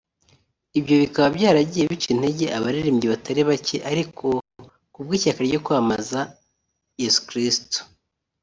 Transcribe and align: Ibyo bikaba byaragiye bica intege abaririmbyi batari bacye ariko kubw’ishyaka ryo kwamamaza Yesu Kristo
Ibyo 0.79 0.95
bikaba 1.01 1.27
byaragiye 1.37 1.83
bica 1.91 2.07
intege 2.15 2.45
abaririmbyi 2.57 3.07
batari 3.13 3.41
bacye 3.49 3.77
ariko 3.91 4.25
kubw’ishyaka 4.93 5.41
ryo 5.47 5.59
kwamamaza 5.65 6.19
Yesu 7.01 7.19
Kristo 7.29 7.79